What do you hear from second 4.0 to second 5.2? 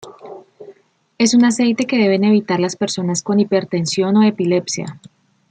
o epilepsia.